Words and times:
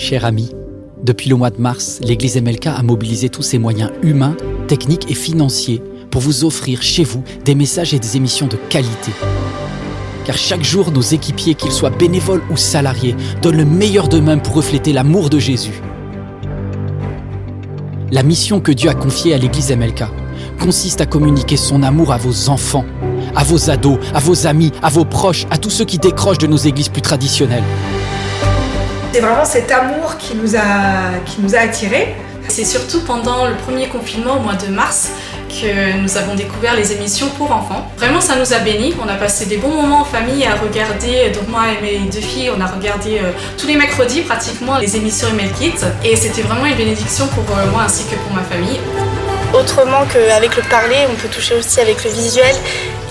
Cher 0.00 0.24
ami, 0.24 0.48
depuis 1.04 1.28
le 1.28 1.36
mois 1.36 1.50
de 1.50 1.60
mars, 1.60 2.00
l'Église 2.02 2.40
MLK 2.40 2.68
a 2.68 2.82
mobilisé 2.82 3.28
tous 3.28 3.42
ses 3.42 3.58
moyens 3.58 3.90
humains, 4.02 4.34
techniques 4.66 5.10
et 5.10 5.14
financiers 5.14 5.82
pour 6.10 6.22
vous 6.22 6.46
offrir 6.46 6.80
chez 6.80 7.04
vous 7.04 7.22
des 7.44 7.54
messages 7.54 7.92
et 7.92 7.98
des 7.98 8.16
émissions 8.16 8.46
de 8.46 8.56
qualité. 8.56 9.12
Car 10.24 10.38
chaque 10.38 10.64
jour, 10.64 10.90
nos 10.90 11.02
équipiers, 11.02 11.54
qu'ils 11.54 11.70
soient 11.70 11.90
bénévoles 11.90 12.42
ou 12.50 12.56
salariés, 12.56 13.14
donnent 13.42 13.58
le 13.58 13.66
meilleur 13.66 14.08
d'eux-mêmes 14.08 14.40
pour 14.40 14.54
refléter 14.54 14.94
l'amour 14.94 15.28
de 15.28 15.38
Jésus. 15.38 15.82
La 18.10 18.22
mission 18.22 18.60
que 18.60 18.72
Dieu 18.72 18.88
a 18.88 18.94
confiée 18.94 19.34
à 19.34 19.36
l'Église 19.36 19.70
MLK 19.70 20.04
consiste 20.58 21.02
à 21.02 21.06
communiquer 21.06 21.58
son 21.58 21.82
amour 21.82 22.10
à 22.10 22.16
vos 22.16 22.48
enfants, 22.48 22.86
à 23.36 23.44
vos 23.44 23.68
ados, 23.68 23.98
à 24.14 24.18
vos 24.18 24.46
amis, 24.46 24.72
à 24.82 24.88
vos 24.88 25.04
proches, 25.04 25.44
à 25.50 25.58
tous 25.58 25.68
ceux 25.68 25.84
qui 25.84 25.98
décrochent 25.98 26.38
de 26.38 26.46
nos 26.46 26.56
églises 26.56 26.88
plus 26.88 27.02
traditionnelles. 27.02 27.64
C'est 29.12 29.20
vraiment 29.20 29.44
cet 29.44 29.72
amour 29.72 30.16
qui 30.18 30.34
nous 30.36 30.54
a, 30.54 31.18
qui 31.26 31.40
nous 31.40 31.56
a 31.56 31.58
attirés. 31.58 32.14
C'est 32.48 32.64
surtout 32.64 33.00
pendant 33.00 33.46
le 33.46 33.54
premier 33.56 33.88
confinement 33.88 34.36
au 34.36 34.40
mois 34.40 34.54
de 34.54 34.68
mars 34.68 35.10
que 35.48 35.96
nous 35.98 36.16
avons 36.16 36.36
découvert 36.36 36.76
les 36.76 36.92
émissions 36.92 37.28
pour 37.30 37.50
enfants. 37.50 37.90
Vraiment, 37.96 38.20
ça 38.20 38.36
nous 38.36 38.52
a 38.52 38.58
bénis. 38.60 38.94
On 39.04 39.08
a 39.08 39.14
passé 39.14 39.46
des 39.46 39.56
bons 39.56 39.74
moments 39.82 40.02
en 40.02 40.04
famille 40.04 40.44
à 40.46 40.54
regarder. 40.54 41.30
Donc 41.30 41.48
moi 41.48 41.62
et 41.76 41.82
mes 41.82 42.08
deux 42.08 42.20
filles, 42.20 42.50
on 42.56 42.60
a 42.60 42.66
regardé 42.66 43.18
euh, 43.18 43.32
tous 43.58 43.66
les 43.66 43.74
mercredis 43.74 44.22
pratiquement 44.22 44.78
les 44.78 44.96
émissions 44.96 45.28
Email 45.28 45.50
Kids. 45.58 45.84
Et 46.04 46.14
c'était 46.14 46.42
vraiment 46.42 46.66
une 46.66 46.76
bénédiction 46.76 47.26
pour 47.28 47.44
euh, 47.56 47.66
moi 47.72 47.82
ainsi 47.86 48.04
que 48.04 48.14
pour 48.14 48.32
ma 48.32 48.42
famille. 48.42 48.78
Autrement 49.52 50.04
qu'avec 50.12 50.56
le 50.56 50.62
parler, 50.62 50.96
on 51.10 51.14
peut 51.16 51.28
toucher 51.28 51.56
aussi 51.56 51.80
avec 51.80 52.04
le 52.04 52.10
visuel. 52.10 52.54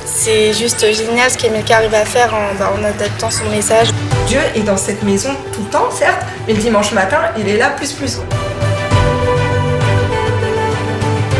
C'est 0.05 0.53
juste 0.53 0.85
génial 0.93 1.29
ce 1.29 1.37
qu'Emilka 1.37 1.75
arrive 1.75 1.93
à 1.93 2.05
faire 2.05 2.33
en, 2.33 2.55
bah, 2.57 2.73
en 2.77 2.83
adaptant 2.83 3.29
son 3.29 3.45
message. 3.49 3.89
Dieu 4.29 4.39
est 4.53 4.61
dans 4.61 4.77
cette 4.77 5.01
maison 5.01 5.31
tout 5.51 5.63
le 5.63 5.69
temps, 5.71 5.89
certes, 5.89 6.21
mais 6.45 6.53
le 6.53 6.61
dimanche 6.61 6.91
matin, 6.91 7.17
il 7.35 7.47
est 7.47 7.57
là 7.57 7.71
plus 7.71 7.93
plus. 7.93 8.19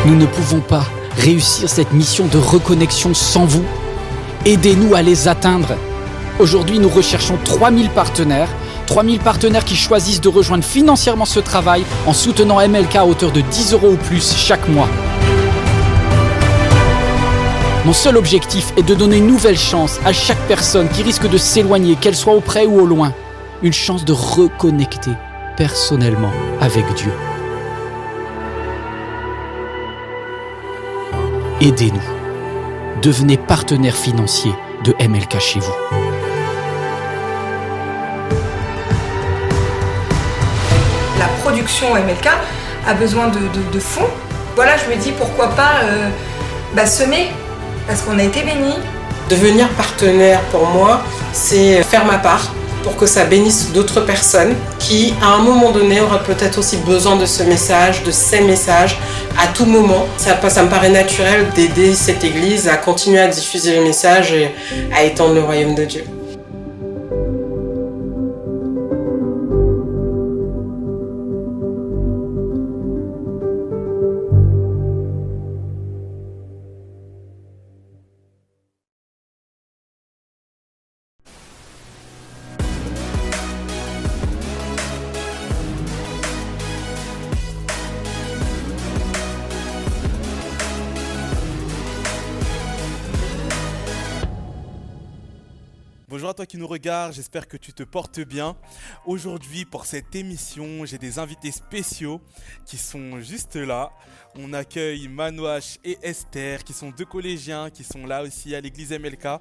Nous 0.08 0.16
ne 0.16 0.26
pouvons 0.26 0.60
pas 0.60 0.88
réussir 1.16 1.70
cette 1.70 1.94
mission 1.94 2.26
de 2.26 2.40
reconnexion 2.40 3.14
sans 3.14 3.46
vous. 3.46 3.64
Aidez-nous 4.44 4.96
à 4.96 5.04
les 5.04 5.28
atteindre. 5.28 5.76
Aujourd'hui, 6.40 6.80
nous 6.80 6.90
recherchons 6.90 7.38
3000 7.46 7.92
partenaires. 7.92 8.50
3000 8.88 9.20
partenaires 9.20 9.66
qui 9.66 9.76
choisissent 9.76 10.22
de 10.22 10.30
rejoindre 10.30 10.64
financièrement 10.64 11.26
ce 11.26 11.40
travail 11.40 11.84
en 12.08 12.14
soutenant 12.14 12.68
MLK 12.68 12.96
à 12.96 13.06
hauteur 13.06 13.32
de 13.32 13.42
10 13.42 13.74
euros 13.74 13.92
ou 13.92 13.98
plus 13.98 14.36
chaque 14.36 14.68
mois. 14.68 14.90
Mon 17.86 17.94
seul 17.94 18.18
objectif 18.18 18.74
est 18.76 18.84
de 18.84 18.94
donner 18.94 19.18
une 19.18 19.28
nouvelle 19.28 19.58
chance 19.58 20.00
à 20.06 20.12
chaque 20.12 20.40
personne 20.50 20.90
qui 20.90 21.02
risque 21.02 21.30
de 21.30 21.38
s'éloigner, 21.38 21.96
qu'elle 21.96 22.16
soit 22.16 22.34
auprès 22.34 22.66
ou 22.66 22.82
au 22.82 22.86
loin. 22.86 23.14
Une 23.64 23.74
chance 23.74 24.04
de 24.04 24.12
reconnecter 24.12 25.12
personnellement 25.56 26.32
avec 26.60 26.86
Dieu. 26.96 27.12
Aidez-nous. 31.62 32.02
Devenez 33.02 33.38
partenaire 33.38 33.96
financier 33.96 34.52
de 34.84 34.94
MLK 35.00 35.40
chez 35.40 35.60
vous. 35.60 35.74
La 41.18 41.28
production 41.42 41.96
MLK 41.96 42.28
a 42.88 42.94
besoin 42.94 43.30
de, 43.30 43.80
fonds. 43.80 44.10
Voilà, 44.56 44.74
je 44.78 44.94
me 44.94 45.02
dis 45.02 45.12
pourquoi 45.14 45.50
pas 45.50 45.82
euh, 45.84 46.10
bah, 46.76 46.86
semer, 46.86 47.30
parce 47.88 48.02
qu'on 48.02 48.18
a 48.20 48.24
été 48.24 48.42
bénis. 48.42 48.78
Devenir 49.30 49.70
partenaire 49.70 50.42
pour 50.52 50.66
moi, 50.68 51.02
c'est 51.34 51.84
faire 51.84 52.06
ma 52.06 52.18
part 52.18 52.54
pour 52.84 52.96
que 52.96 53.06
ça 53.06 53.26
bénisse 53.26 53.72
d'autres 53.72 54.02
personnes 54.02 54.56
qui, 54.80 55.14
à 55.22 55.34
un 55.36 55.40
moment 55.40 55.72
donné, 55.72 56.02
auraient 56.02 56.24
peut-être 56.24 56.58
aussi 56.60 56.78
besoin 56.78 57.16
de 57.18 57.26
ce 57.26 57.44
message, 57.44 58.04
de 58.04 58.12
ces 58.12 58.42
messages, 58.42 58.98
à 59.38 59.48
tout 59.48 59.66
moment. 59.66 60.06
Ça, 60.18 60.40
ça 60.50 60.64
me 60.64 60.70
paraît 60.70 60.90
naturel 60.90 61.48
d'aider 61.56 61.94
cette 61.94 62.24
Église 62.24 62.68
à 62.68 62.78
continuer 62.78 63.20
à 63.20 63.28
diffuser 63.28 63.76
le 63.76 63.84
message 63.84 64.32
et 64.32 64.52
à 64.96 65.04
étendre 65.04 65.34
le 65.34 65.42
royaume 65.42 65.76
de 65.76 65.86
Dieu. 65.86 66.04
Qui 96.50 96.58
nous 96.58 96.68
regarde, 96.68 97.14
j'espère 97.14 97.48
que 97.48 97.58
tu 97.58 97.74
te 97.74 97.84
portes 97.84 98.20
bien. 98.20 98.58
Aujourd'hui, 99.06 99.66
pour 99.66 99.86
cette 99.86 100.16
émission, 100.16 100.84
j'ai 100.84 100.98
des 100.98 101.20
invités 101.20 101.52
spéciaux 101.52 102.20
qui 102.66 102.76
sont 102.76 103.22
juste 103.22 103.56
là. 103.56 103.92
On 104.36 104.52
accueille 104.54 105.08
Manouach 105.08 105.78
et 105.84 106.00
Esther, 106.02 106.64
qui 106.64 106.74
sont 106.74 106.90
deux 106.90 107.06
collégiens, 107.06 107.70
qui 107.70 107.84
sont 107.84 108.06
là 108.06 108.24
aussi 108.24 108.56
à 108.56 108.62
l'église 108.62 108.92
MLK. 108.92 109.40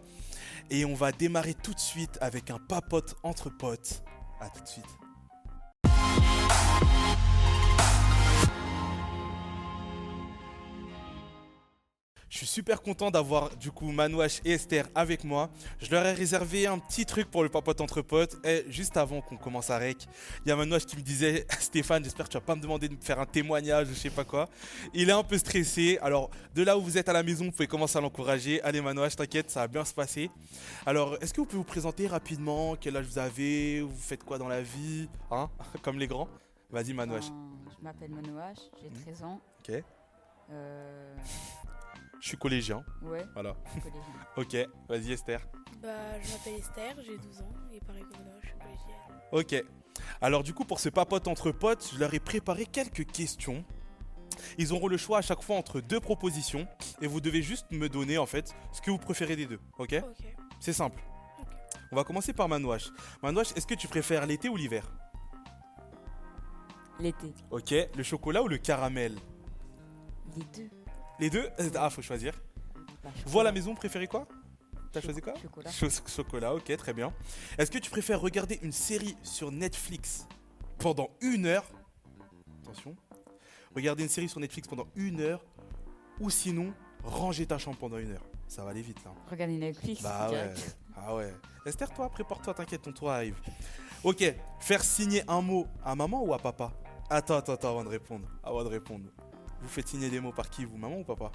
Et 0.70 0.84
on 0.84 0.94
va 0.94 1.10
démarrer 1.10 1.54
tout 1.54 1.72
de 1.72 1.80
suite 1.80 2.18
avec 2.20 2.50
un 2.50 2.58
papote 2.58 3.16
entre 3.22 3.48
potes. 3.48 4.02
À 4.38 4.50
tout 4.50 4.62
de 4.62 4.68
suite. 4.68 5.07
Je 12.30 12.36
suis 12.36 12.46
super 12.46 12.82
content 12.82 13.10
d'avoir 13.10 13.56
du 13.56 13.70
coup 13.70 13.90
Manouach 13.90 14.42
et 14.44 14.52
Esther 14.52 14.86
avec 14.94 15.24
moi. 15.24 15.48
Je 15.80 15.90
leur 15.90 16.04
ai 16.04 16.12
réservé 16.12 16.66
un 16.66 16.78
petit 16.78 17.06
truc 17.06 17.30
pour 17.30 17.42
le 17.42 17.48
papote 17.48 17.80
entre 17.80 18.02
potes. 18.02 18.36
Et 18.44 18.66
juste 18.68 18.98
avant 18.98 19.22
qu'on 19.22 19.38
commence 19.38 19.70
à 19.70 19.78
rec, 19.78 20.06
il 20.44 20.48
y 20.50 20.52
a 20.52 20.56
Manouach 20.56 20.84
qui 20.84 20.96
me 20.96 21.00
disait 21.00 21.46
Stéphane, 21.58 22.04
j'espère 22.04 22.26
que 22.26 22.32
tu 22.32 22.36
vas 22.36 22.42
pas 22.42 22.54
me 22.54 22.60
demander 22.60 22.88
de 22.88 22.94
me 22.94 23.00
faire 23.00 23.18
un 23.18 23.24
témoignage 23.24 23.88
ou 23.88 23.94
je 23.94 23.98
sais 23.98 24.10
pas 24.10 24.24
quoi. 24.24 24.46
Il 24.92 25.08
est 25.08 25.12
un 25.12 25.22
peu 25.22 25.38
stressé. 25.38 25.98
Alors, 26.02 26.30
de 26.54 26.62
là 26.62 26.76
où 26.76 26.82
vous 26.82 26.98
êtes 26.98 27.08
à 27.08 27.14
la 27.14 27.22
maison, 27.22 27.46
vous 27.46 27.50
pouvez 27.50 27.66
commencer 27.66 27.96
à 27.96 28.02
l'encourager. 28.02 28.60
Allez 28.62 28.82
Manouach, 28.82 29.16
t'inquiète, 29.16 29.50
ça 29.50 29.60
va 29.60 29.68
bien 29.68 29.86
se 29.86 29.94
passer. 29.94 30.30
Alors, 30.84 31.16
est-ce 31.22 31.32
que 31.32 31.40
vous 31.40 31.46
pouvez 31.46 31.58
vous 31.58 31.64
présenter 31.64 32.06
rapidement? 32.08 32.76
Quel 32.78 32.94
âge 32.98 33.06
vous 33.06 33.18
avez? 33.18 33.80
Vous 33.80 33.96
faites 33.96 34.22
quoi 34.22 34.36
dans 34.36 34.48
la 34.48 34.60
vie? 34.60 35.08
Hein? 35.30 35.48
Comme 35.82 35.98
les 35.98 36.06
grands 36.06 36.28
Vas-y 36.70 36.92
Manouach. 36.92 37.30
Ben, 37.30 37.72
je 37.78 37.82
m'appelle 37.82 38.10
Manouach, 38.10 38.58
j'ai 38.82 38.90
13 38.90 39.22
ans. 39.22 39.40
Ok. 39.60 39.82
Euh, 40.50 41.16
Je 42.20 42.28
suis 42.28 42.36
collégien. 42.36 42.84
ouais, 43.02 43.24
Voilà. 43.34 43.54
collégien. 43.82 44.02
Ok. 44.36 44.56
Vas-y 44.88 45.12
Esther. 45.12 45.40
Bah, 45.82 45.88
je 46.22 46.32
m'appelle 46.32 46.54
Esther, 46.54 46.94
j'ai 47.04 47.16
12 47.18 47.40
ans 47.42 47.52
et 47.72 47.80
pareil 47.80 48.02
comme 48.04 48.24
moi, 48.24 48.34
je 48.42 48.48
suis 48.48 48.56
collégienne. 48.58 49.20
Ok. 49.32 49.64
Alors 50.20 50.42
du 50.42 50.54
coup, 50.54 50.64
pour 50.64 50.80
ce 50.80 50.88
papote 50.88 51.28
entre 51.28 51.50
potes, 51.52 51.90
je 51.92 51.98
leur 51.98 52.12
ai 52.14 52.20
préparé 52.20 52.66
quelques 52.66 53.04
questions. 53.06 53.64
Ils 54.58 54.72
auront 54.72 54.86
le 54.88 54.96
choix 54.96 55.18
à 55.18 55.22
chaque 55.22 55.42
fois 55.42 55.56
entre 55.56 55.80
deux 55.80 56.00
propositions 56.00 56.66
et 57.00 57.06
vous 57.06 57.20
devez 57.20 57.42
juste 57.42 57.70
me 57.72 57.88
donner 57.88 58.18
en 58.18 58.26
fait 58.26 58.54
ce 58.72 58.80
que 58.80 58.90
vous 58.90 58.98
préférez 58.98 59.34
des 59.36 59.46
deux. 59.46 59.60
Ok? 59.78 59.94
Ok. 60.02 60.26
C'est 60.60 60.72
simple. 60.72 61.00
On 61.92 61.96
va 61.96 62.04
commencer 62.04 62.32
par 62.32 62.48
Manouach. 62.48 62.88
Manouach, 63.22 63.52
est-ce 63.56 63.66
que 63.66 63.74
tu 63.74 63.88
préfères 63.88 64.26
l'été 64.26 64.48
ou 64.48 64.56
l'hiver? 64.56 64.90
L'été. 67.00 67.32
Ok. 67.50 67.72
Le 67.96 68.02
chocolat 68.02 68.42
ou 68.42 68.48
le 68.48 68.58
caramel? 68.58 69.16
Les 70.36 70.42
deux. 70.56 70.70
Les 71.18 71.30
deux 71.30 71.48
Ah, 71.76 71.90
faut 71.90 72.02
choisir. 72.02 72.32
Bah, 73.02 73.10
Vous 73.26 73.40
à 73.40 73.44
la 73.44 73.52
maison, 73.52 73.74
préférez 73.74 74.06
quoi? 74.06 74.26
T'as 74.92 75.00
choisi 75.00 75.20
quoi? 75.20 75.34
Chocolat. 75.40 75.70
Cho- 75.70 75.88
Chocolat, 76.06 76.54
ok, 76.54 76.76
très 76.76 76.94
bien. 76.94 77.12
Est-ce 77.58 77.70
que 77.70 77.78
tu 77.78 77.90
préfères 77.90 78.20
regarder 78.20 78.58
une 78.62 78.72
série 78.72 79.16
sur 79.22 79.52
Netflix 79.52 80.26
pendant 80.78 81.10
une 81.20 81.46
heure? 81.46 81.64
Attention. 82.62 82.96
Regarder 83.74 84.02
une 84.04 84.08
série 84.08 84.28
sur 84.28 84.40
Netflix 84.40 84.66
pendant 84.66 84.86
une 84.96 85.20
heure 85.20 85.44
ou 86.20 86.30
sinon 86.30 86.72
ranger 87.04 87.46
ta 87.46 87.58
chambre 87.58 87.76
pendant 87.76 87.98
une 87.98 88.12
heure? 88.12 88.24
Ça 88.48 88.64
va 88.64 88.70
aller 88.70 88.80
vite 88.80 89.04
là. 89.04 89.12
Regardez 89.30 89.58
Netflix. 89.58 90.02
Bah 90.02 90.30
ouais. 90.30 90.54
Ah 90.96 91.14
ouais. 91.14 91.34
Esther, 91.66 91.92
toi, 91.92 92.08
prépare-toi, 92.08 92.54
t'inquiète, 92.54 92.82
ton 92.82 92.92
tour 92.92 93.10
arrive. 93.10 93.36
Ok, 94.04 94.24
faire 94.60 94.82
signer 94.82 95.22
un 95.28 95.42
mot 95.42 95.66
à 95.84 95.94
maman 95.94 96.22
ou 96.24 96.32
à 96.32 96.38
papa? 96.38 96.72
Attends, 97.10 97.36
attends, 97.36 97.52
attends, 97.52 97.70
avant 97.70 97.84
de 97.84 97.88
répondre. 97.90 98.26
Avant 98.42 98.64
de 98.64 98.68
répondre. 98.68 99.04
Vous 99.60 99.68
faites 99.68 99.88
signer 99.88 100.10
des 100.10 100.20
mots 100.20 100.32
par 100.32 100.48
qui, 100.50 100.64
vous, 100.64 100.76
maman 100.76 100.98
ou 100.98 101.04
papa 101.04 101.30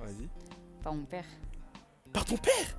Vas-y. 0.00 0.28
Par 0.82 0.94
mon 0.94 1.04
père. 1.04 1.24
Par 2.12 2.24
ton 2.24 2.36
père 2.36 2.78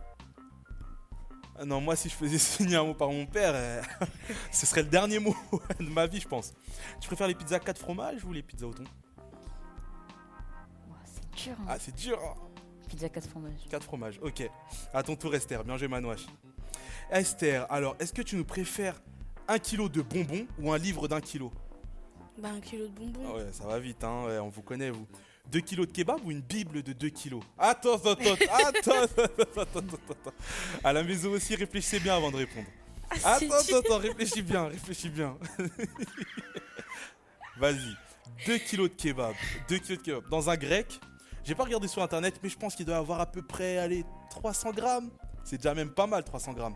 Ah 1.57 1.65
Non, 1.65 1.79
moi, 1.81 1.95
si 1.95 2.09
je 2.09 2.15
faisais 2.15 2.37
signer 2.39 2.75
un 2.75 2.83
mot 2.83 2.93
par 2.93 3.09
mon 3.09 3.25
père, 3.25 3.53
euh, 3.55 3.81
ce 4.51 4.65
serait 4.65 4.83
le 4.83 4.89
dernier 4.89 5.19
mot 5.19 5.35
de 5.79 5.89
ma 5.89 6.07
vie, 6.07 6.19
je 6.19 6.27
pense. 6.27 6.53
Tu 6.99 7.07
préfères 7.07 7.27
les 7.27 7.35
pizzas 7.35 7.59
4 7.59 7.79
fromages 7.79 8.23
ou 8.25 8.33
les 8.33 8.43
pizzas 8.43 8.67
au 8.67 8.73
thon 8.73 8.83
c'est 11.05 11.29
dur. 11.35 11.55
Hein. 11.59 11.65
Ah, 11.67 11.77
c'est 11.79 11.95
dur 11.95 12.19
Pizza 12.87 13.09
4 13.09 13.27
fromages. 13.27 13.67
4 13.69 13.83
fromages, 13.83 14.19
ok. 14.21 14.49
À 14.93 15.03
ton 15.03 15.15
tour, 15.15 15.33
Esther. 15.33 15.63
Bien 15.63 15.77
joué, 15.77 15.87
Manouach. 15.87 16.25
Esther, 17.09 17.65
alors, 17.71 17.95
est-ce 17.99 18.13
que 18.13 18.21
tu 18.21 18.35
nous 18.35 18.45
préfères 18.45 19.01
Un 19.47 19.57
kilo 19.57 19.89
de 19.89 20.01
bonbons 20.01 20.45
ou 20.59 20.71
un 20.71 20.77
livre 20.77 21.07
d'un 21.07 21.21
kilo 21.21 21.51
Bah, 22.37 22.49
un 22.49 22.59
kilo 22.59 22.87
de 22.87 22.91
bonbons. 22.91 23.21
Ah 23.27 23.35
ouais, 23.35 23.51
ça 23.51 23.65
va 23.67 23.79
vite, 23.79 24.03
hein, 24.03 24.25
ouais, 24.25 24.39
on 24.39 24.49
vous 24.49 24.61
connaît, 24.63 24.89
vous. 24.89 25.07
2 25.51 25.59
kilos 25.59 25.87
de 25.87 25.91
kebab 25.91 26.19
ou 26.25 26.31
une 26.31 26.41
bible 26.41 26.81
de 26.81 26.93
2 26.93 27.09
kilos? 27.09 27.43
Attends, 27.57 27.95
attends, 27.95 28.11
attends, 28.11 29.03
attends, 29.03 29.61
attends, 29.61 29.79
attends. 29.79 30.31
À 30.83 30.93
la 30.93 31.03
maison 31.03 31.31
aussi, 31.31 31.55
réfléchissez 31.55 31.99
bien 31.99 32.15
avant 32.15 32.31
de 32.31 32.37
répondre. 32.37 32.67
Ah, 33.23 33.35
Attends, 33.35 33.53
attends, 33.53 33.77
attends, 33.79 33.97
réfléchis 33.99 34.41
bien, 34.41 34.65
réfléchis 34.67 35.09
bien. 35.09 35.37
Vas-y, 37.57 37.95
2 38.47 38.57
kilos 38.57 38.89
de 38.89 38.95
kebab, 38.95 39.35
2 39.69 39.77
kilos 39.77 39.99
de 39.99 40.03
kebab. 40.03 40.29
Dans 40.29 40.49
un 40.49 40.55
grec, 40.57 40.99
j'ai 41.43 41.53
pas 41.53 41.65
regardé 41.65 41.87
sur 41.87 42.01
internet, 42.01 42.39
mais 42.41 42.49
je 42.49 42.57
pense 42.57 42.75
qu'il 42.75 42.85
doit 42.85 42.97
avoir 42.97 43.19
à 43.21 43.27
peu 43.27 43.43
près, 43.43 43.77
allez, 43.77 44.03
300 44.31 44.71
grammes. 44.71 45.11
C'est 45.43 45.57
déjà 45.57 45.75
même 45.75 45.91
pas 45.91 46.07
mal, 46.07 46.23
300 46.23 46.53
grammes. 46.53 46.75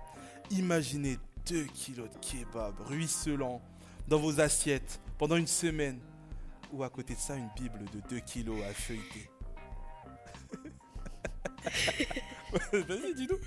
Imaginez 0.52 1.18
2 1.48 1.64
kilos 1.74 2.10
de 2.10 2.18
kebab 2.20 2.76
ruisselant 2.82 3.62
dans 4.08 4.20
vos 4.20 4.40
assiettes 4.40 5.00
pendant 5.18 5.36
une 5.36 5.48
semaine. 5.48 6.00
Ou 6.72 6.84
à 6.84 6.90
côté 6.90 7.16
de 7.16 7.20
ça, 7.20 7.36
une 7.36 7.50
bible 7.56 7.86
de 7.94 8.00
2 8.10 8.20
kilos 8.20 8.62
à 8.64 8.74
feuilleter. 8.74 9.30
vas-y, 12.74 13.14
dis-nous. 13.16 13.40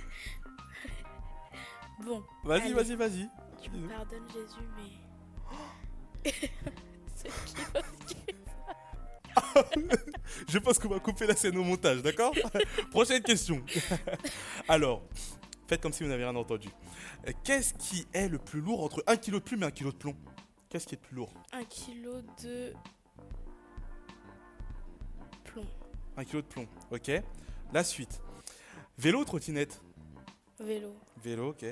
Bon, 2.04 2.24
Vas-y, 2.44 2.72
vas-y, 2.72 2.94
vas-y. 2.94 3.28
tu 3.62 3.70
me 3.70 3.88
pardonnes, 3.88 4.26
Jésus, 4.32 4.68
mais. 6.24 6.32
Ce 7.14 7.28
Je 10.48 10.58
pense 10.58 10.78
qu'on 10.78 10.88
va 10.88 11.00
couper 11.00 11.26
la 11.26 11.36
scène 11.36 11.56
au 11.56 11.64
montage, 11.64 12.02
d'accord? 12.02 12.32
Prochaine 12.90 13.22
question. 13.22 13.62
Alors, 14.68 15.02
faites 15.66 15.80
comme 15.80 15.92
si 15.92 16.02
vous 16.02 16.08
n'avez 16.08 16.24
rien 16.24 16.36
entendu. 16.36 16.68
Qu'est-ce 17.44 17.74
qui 17.74 18.06
est 18.12 18.28
le 18.28 18.38
plus 18.38 18.60
lourd 18.60 18.82
entre 18.82 19.02
1 19.06 19.16
kg 19.16 19.32
de 19.32 19.38
plume 19.38 19.62
et 19.62 19.66
1 19.66 19.70
kg 19.70 19.84
de 19.86 19.90
plomb? 19.90 20.16
Qu'est-ce 20.70 20.86
qui 20.86 20.94
est 20.94 20.98
le 20.98 21.06
plus 21.08 21.16
lourd 21.16 21.32
Un 21.52 21.64
kilo 21.64 22.22
de. 22.42 22.72
plomb. 25.44 25.66
1 26.16 26.24
kg 26.24 26.36
de 26.36 26.40
plomb, 26.42 26.68
ok. 26.92 27.10
La 27.72 27.82
suite. 27.84 28.20
Vélo 28.96 29.20
ou 29.20 29.24
trottinette 29.24 29.82
Vélo. 30.60 30.94
Vélo, 31.22 31.50
ok. 31.50 31.62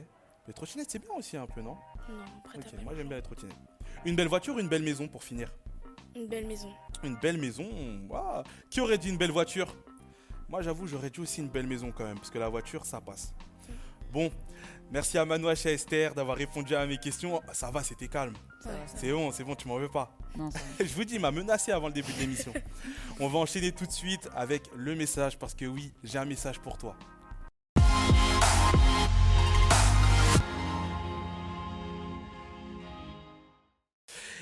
Les 0.47 0.53
trottinettes, 0.55 0.91
c'est 0.91 0.99
bien 0.99 1.15
aussi 1.15 1.37
un 1.37 1.47
peu, 1.47 1.61
non 1.61 1.77
Non, 2.09 2.25
après 2.39 2.59
Ok, 2.59 2.65
t'as 2.71 2.77
pas 2.79 2.83
moi 2.83 2.95
j'aime 2.97 3.07
bien 3.09 3.19
les 3.19 3.23
trottinettes. 3.23 3.57
Une 4.05 4.17
belle 4.17 4.29
voiture 4.29 4.57
ou 4.57 4.59
une 4.59 4.69
belle 4.69 4.83
maison 4.83 5.07
pour 5.07 5.23
finir. 5.23 5.53
Une 6.17 6.27
belle 6.27 6.47
maison. 6.47 6.73
Une 7.05 7.17
belle 7.17 7.39
maison. 7.39 7.69
Qui 8.71 8.81
aurait 8.81 8.99
dit 8.99 9.11
une 9.11 9.19
belle 9.19 9.31
voiture? 9.31 9.77
Moi 10.49 10.63
j'avoue, 10.63 10.87
j'aurais 10.89 11.11
dit 11.11 11.21
aussi 11.21 11.41
une 11.41 11.49
belle 11.51 11.67
maison 11.69 11.93
quand 11.93 12.05
même, 12.05 12.17
parce 12.17 12.31
que 12.31 12.39
la 12.39 12.49
voiture, 12.49 12.85
ça 12.87 13.01
passe. 13.01 13.35
Bon, 14.13 14.31
merci 14.91 15.19
à 15.19 15.25
Manouach 15.25 15.67
et 15.67 15.71
à 15.71 15.73
Esther 15.73 16.15
d'avoir 16.15 16.37
répondu 16.37 16.75
à 16.75 16.87
mes 16.87 16.99
questions. 16.99 17.41
Ah, 17.47 17.55
Ça 17.55 17.71
va, 17.71 17.83
c'était 17.83 18.09
calme. 18.09 18.35
C'est 18.97 19.13
bon, 19.13 19.31
c'est 19.33 19.45
bon, 19.45 19.55
tu 19.55 19.69
m'en 19.69 19.79
veux 19.79 19.89
pas. 19.91 20.17
Non. 20.37 20.51
Je 20.81 20.95
vous 20.95 21.05
dis, 21.05 21.15
il 21.15 21.21
m'a 21.21 21.31
menacé 21.31 21.73
avant 21.73 21.89
le 21.89 21.93
début 21.93 22.13
de 22.13 22.19
l'émission. 22.21 22.53
On 23.21 23.29
va 23.29 23.39
enchaîner 23.39 23.73
tout 23.73 23.87
de 23.87 23.93
suite 23.93 24.29
avec 24.35 24.63
le 24.75 24.95
message, 24.95 25.39
parce 25.39 25.55
que 25.55 25.65
oui, 25.67 25.93
j'ai 26.03 26.19
un 26.19 26.25
message 26.25 26.59
pour 26.61 26.79
toi. 26.79 26.97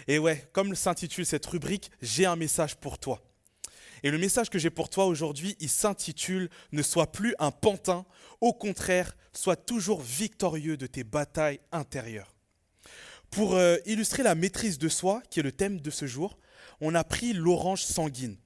Et 0.08 0.18
ouais, 0.18 0.48
comme 0.52 0.74
s'intitule 0.74 1.26
cette 1.26 1.46
rubrique, 1.46 1.90
j'ai 2.00 2.26
un 2.26 2.36
message 2.36 2.76
pour 2.76 2.98
toi. 2.98 3.20
Et 4.02 4.10
le 4.10 4.18
message 4.18 4.50
que 4.50 4.58
j'ai 4.58 4.70
pour 4.70 4.88
toi 4.88 5.06
aujourd'hui, 5.06 5.56
il 5.60 5.68
s'intitule 5.68 6.50
Ne 6.72 6.82
sois 6.82 7.10
plus 7.10 7.34
un 7.38 7.50
pantin, 7.50 8.04
au 8.40 8.52
contraire, 8.52 9.16
sois 9.32 9.56
toujours 9.56 10.00
victorieux 10.00 10.76
de 10.76 10.86
tes 10.86 11.04
batailles 11.04 11.60
intérieures. 11.72 12.34
Pour 13.30 13.54
euh, 13.54 13.76
illustrer 13.86 14.22
la 14.22 14.34
maîtrise 14.34 14.78
de 14.78 14.88
soi, 14.88 15.22
qui 15.30 15.40
est 15.40 15.42
le 15.42 15.52
thème 15.52 15.80
de 15.80 15.90
ce 15.90 16.06
jour, 16.06 16.38
on 16.80 16.94
a 16.94 17.04
pris 17.04 17.32
l'orange 17.32 17.82
sanguine. 17.82 18.36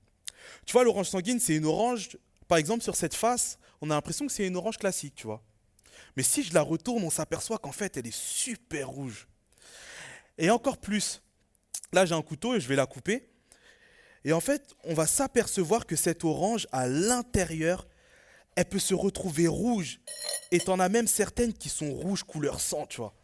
Tu 0.67 0.73
vois, 0.73 0.85
l'orange 0.85 1.08
sanguine, 1.08 1.41
c'est 1.41 1.56
une 1.56 1.67
orange, 1.67 2.17
par 2.49 2.58
exemple, 2.58 2.82
sur 2.82 2.97
cette 2.97 3.14
face, 3.14 3.58
on 3.81 3.91
a 3.91 3.94
l'impression 3.94 4.26
que 4.26 4.32
c'est 4.32 4.47
une 4.47 4.56
orange 4.56 4.79
classique, 4.79 5.14
tu 5.14 5.26
vois. 5.26 5.43
Mais 6.17 6.23
si 6.23 6.43
je 6.43 6.55
la 6.55 6.62
retourne, 6.62 7.02
on 7.05 7.11
s'aperçoit 7.11 7.58
qu'en 7.58 7.73
fait, 7.73 7.97
elle 7.97 8.06
est 8.06 8.17
super 8.17 8.88
rouge. 8.88 9.29
Et 10.38 10.50
encore 10.50 10.79
plus, 10.79 11.23
là 11.93 12.06
j'ai 12.06 12.14
un 12.14 12.23
couteau 12.23 12.55
et 12.55 12.61
je 12.61 12.69
vais 12.69 12.76
la 12.76 12.87
couper. 12.87 13.29
Et 14.25 14.32
en 14.32 14.40
fait, 14.40 14.75
on 14.84 14.94
va 14.94 15.06
s'apercevoir 15.06 15.87
que 15.87 15.96
cette 15.96 16.25
orange, 16.25 16.67
à 16.72 16.87
l'intérieur, 16.87 17.87
elle 18.56 18.67
peut 18.67 18.78
se 18.78 18.94
retrouver 18.94 19.46
rouge. 19.46 20.00
Et 20.50 20.61
t'en 20.61 20.81
as 20.81 20.88
même 20.88 21.06
certaines 21.06 21.52
qui 21.52 21.69
sont 21.69 21.93
rouges 21.93 22.25
couleur 22.25 22.61
sang, 22.61 22.87
tu 22.87 22.99
vois. 22.99 23.14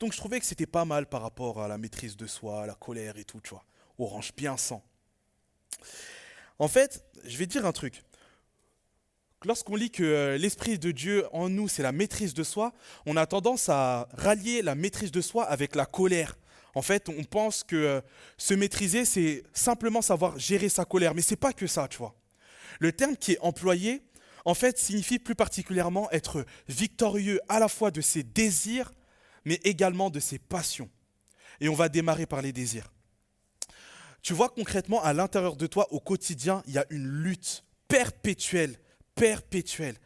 Donc 0.00 0.12
je 0.12 0.18
trouvais 0.18 0.38
que 0.38 0.46
c'était 0.46 0.66
pas 0.66 0.84
mal 0.84 1.06
par 1.06 1.22
rapport 1.22 1.60
à 1.60 1.68
la 1.68 1.76
maîtrise 1.76 2.16
de 2.16 2.26
soi, 2.26 2.66
la 2.66 2.74
colère 2.74 3.18
et 3.18 3.24
tout, 3.24 3.40
tu 3.40 3.50
vois. 3.50 3.64
Orange 3.98 4.32
bien 4.36 4.56
sang. 4.56 4.82
En 6.58 6.68
fait, 6.68 7.04
je 7.24 7.36
vais 7.36 7.46
dire 7.46 7.66
un 7.66 7.72
truc. 7.72 8.04
Lorsqu'on 9.44 9.76
lit 9.76 9.90
que 9.90 10.02
euh, 10.02 10.38
l'Esprit 10.38 10.78
de 10.78 10.90
Dieu 10.90 11.24
en 11.32 11.48
nous, 11.48 11.68
c'est 11.68 11.82
la 11.82 11.92
maîtrise 11.92 12.34
de 12.34 12.42
soi, 12.42 12.72
on 13.06 13.16
a 13.16 13.26
tendance 13.26 13.68
à 13.68 14.08
rallier 14.12 14.62
la 14.62 14.74
maîtrise 14.74 15.12
de 15.12 15.20
soi 15.20 15.44
avec 15.44 15.76
la 15.76 15.86
colère. 15.86 16.36
En 16.78 16.82
fait, 16.82 17.08
on 17.08 17.24
pense 17.24 17.64
que 17.64 17.74
euh, 17.74 18.00
se 18.36 18.54
maîtriser, 18.54 19.04
c'est 19.04 19.42
simplement 19.52 20.00
savoir 20.00 20.38
gérer 20.38 20.68
sa 20.68 20.84
colère. 20.84 21.12
Mais 21.12 21.22
c'est 21.22 21.34
pas 21.34 21.52
que 21.52 21.66
ça, 21.66 21.88
tu 21.88 21.98
vois. 21.98 22.14
Le 22.78 22.92
terme 22.92 23.16
qui 23.16 23.32
est 23.32 23.40
employé, 23.40 24.04
en 24.44 24.54
fait, 24.54 24.78
signifie 24.78 25.18
plus 25.18 25.34
particulièrement 25.34 26.08
être 26.12 26.46
victorieux 26.68 27.40
à 27.48 27.58
la 27.58 27.66
fois 27.66 27.90
de 27.90 28.00
ses 28.00 28.22
désirs, 28.22 28.92
mais 29.44 29.58
également 29.64 30.08
de 30.08 30.20
ses 30.20 30.38
passions. 30.38 30.88
Et 31.58 31.68
on 31.68 31.74
va 31.74 31.88
démarrer 31.88 32.26
par 32.26 32.42
les 32.42 32.52
désirs. 32.52 32.92
Tu 34.22 34.32
vois 34.32 34.48
concrètement 34.48 35.02
à 35.02 35.12
l'intérieur 35.12 35.56
de 35.56 35.66
toi, 35.66 35.92
au 35.92 35.98
quotidien, 35.98 36.62
il 36.68 36.74
y 36.74 36.78
a 36.78 36.86
une 36.90 37.08
lutte 37.08 37.64
perpétuelle, 37.88 38.78
perpétuelle. 39.16 39.96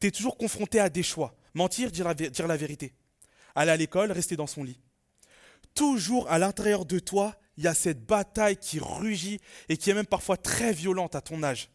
Tu 0.00 0.06
es 0.06 0.10
toujours 0.10 0.38
confronté 0.38 0.80
à 0.80 0.88
des 0.88 1.02
choix. 1.02 1.36
Mentir, 1.52 1.90
dire 1.90 2.06
la 2.08 2.56
vérité. 2.56 2.94
Aller 3.54 3.70
à 3.70 3.76
l'école, 3.76 4.12
rester 4.12 4.34
dans 4.34 4.46
son 4.46 4.64
lit. 4.64 4.80
Toujours 5.76 6.28
à 6.28 6.38
l'intérieur 6.38 6.84
de 6.84 6.98
toi, 6.98 7.36
il 7.56 7.64
y 7.64 7.68
a 7.68 7.74
cette 7.74 8.04
bataille 8.04 8.56
qui 8.56 8.80
rugit 8.80 9.38
et 9.68 9.76
qui 9.76 9.90
est 9.90 9.94
même 9.94 10.06
parfois 10.06 10.36
très 10.36 10.72
violente 10.72 11.14
à 11.14 11.20
ton 11.20 11.42
âge. 11.42 11.70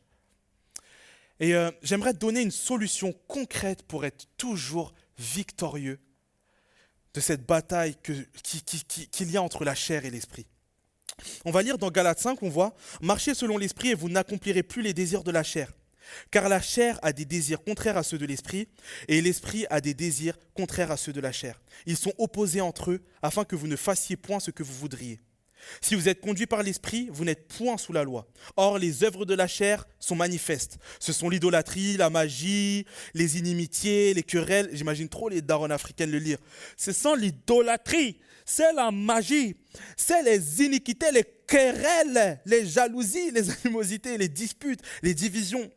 Et 1.39 1.56
euh, 1.56 1.71
j'aimerais 1.81 2.13
te 2.13 2.19
donner 2.19 2.42
une 2.42 2.51
solution 2.51 3.13
concrète 3.27 3.83
pour 3.83 4.03
être 4.03 4.27
toujours 4.38 4.94
victorieux 5.18 6.00
de 7.13 7.19
cette 7.19 7.45
bataille 7.45 7.95
qu'il 8.01 9.31
y 9.31 9.38
a 9.38 9.42
entre 9.42 9.63
la 9.63 9.75
chair 9.75 10.04
et 10.06 10.09
l'esprit. 10.09 10.45
On 11.45 11.52
va 11.52 11.61
lire 11.61 11.78
dans 11.78 11.92
Galates 11.92 12.19
5, 12.19 12.42
on 12.42 12.49
voit 12.49 12.73
Marchez 13.02 13.33
selon 13.33 13.57
l'esprit 13.57 13.90
et 13.90 13.95
vous 13.95 14.09
n'accomplirez 14.09 14.64
plus 14.64 14.81
les 14.81 14.94
désirs 14.94 15.23
de 15.23 15.31
la 15.31 15.44
chair. 15.44 15.71
Car 16.30 16.49
la 16.49 16.61
chair 16.61 16.99
a 17.01 17.13
des 17.13 17.25
désirs 17.25 17.63
contraires 17.63 17.97
à 17.97 18.03
ceux 18.03 18.18
de 18.18 18.25
l'esprit, 18.25 18.68
et 19.07 19.21
l'esprit 19.21 19.65
a 19.69 19.81
des 19.81 19.94
désirs 19.94 20.37
contraires 20.53 20.91
à 20.91 20.97
ceux 20.97 21.13
de 21.13 21.21
la 21.21 21.31
chair. 21.31 21.61
Ils 21.85 21.97
sont 21.97 22.13
opposés 22.18 22.61
entre 22.61 22.91
eux, 22.91 23.01
afin 23.21 23.44
que 23.44 23.56
vous 23.56 23.68
ne 23.68 23.75
fassiez 23.75 24.18
point 24.18 24.39
ce 24.39 24.51
que 24.51 24.63
vous 24.63 24.73
voudriez. 24.73 25.19
Si 25.80 25.95
vous 25.95 26.09
êtes 26.09 26.21
conduit 26.21 26.47
par 26.47 26.63
l'esprit, 26.63 27.09
vous 27.11 27.25
n'êtes 27.25 27.47
point 27.47 27.77
sous 27.77 27.94
la 27.94 28.03
loi. 28.03 28.27
Or, 28.57 28.77
les 28.77 29.03
œuvres 29.03 29.25
de 29.25 29.33
la 29.33 29.47
chair 29.47 29.87
sont 29.99 30.15
manifestes. 30.15 30.77
Ce 30.99 31.13
sont 31.13 31.30
l'idolâtrie, 31.30 31.97
la 31.97 32.09
magie, 32.09 32.85
les 33.13 33.37
inimitiés, 33.37 34.13
les 34.13 34.23
querelles. 34.23 34.69
J'imagine 34.73 35.09
trop 35.09 35.30
les 35.30 35.41
darons 35.41 35.69
africaines 35.69 36.11
le 36.11 36.18
lire. 36.18 36.37
Ce 36.77 36.91
sont 36.91 37.15
l'idolâtrie, 37.15 38.19
c'est 38.45 38.73
la 38.73 38.91
magie, 38.91 39.56
c'est 39.95 40.23
les 40.23 40.63
iniquités, 40.63 41.11
les 41.11 41.25
querelles, 41.47 42.41
les 42.45 42.65
jalousies, 42.65 43.31
les 43.31 43.49
animosités, 43.65 44.18
les 44.18 44.30
disputes, 44.30 44.81
les 45.03 45.13
divisions, 45.13 45.69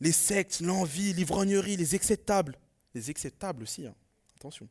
les 0.00 0.12
sectes, 0.12 0.60
l'envie, 0.60 1.12
l'ivrognerie, 1.12 1.76
les 1.76 1.94
acceptables. 1.94 2.56
Les 2.94 3.10
acceptables 3.10 3.62
aussi, 3.62 3.86
hein. 3.86 3.94
attention. 4.36 4.68